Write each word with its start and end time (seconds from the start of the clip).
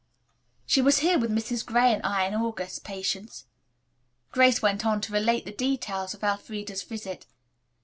"She 0.65 0.81
was 0.81 1.01
here 1.05 1.19
with 1.19 1.29
Mrs. 1.29 1.63
Gray 1.63 1.93
and 1.93 2.01
I 2.03 2.25
in 2.25 2.33
August, 2.33 2.83
Patience." 2.83 3.45
Grace 4.31 4.59
went 4.59 4.83
on 4.83 4.99
to 5.01 5.13
relate 5.13 5.45
the 5.45 5.51
details 5.51 6.15
of 6.15 6.23
Elfreda's 6.23 6.81
visit. 6.81 7.27